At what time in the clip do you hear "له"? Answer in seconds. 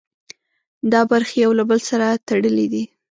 1.59-1.63